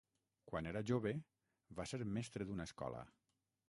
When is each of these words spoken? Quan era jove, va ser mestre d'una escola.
Quan 0.51 0.69
era 0.71 0.81
jove, 0.93 1.13
va 1.81 1.87
ser 1.93 2.03
mestre 2.19 2.49
d'una 2.51 2.71
escola. 2.71 3.09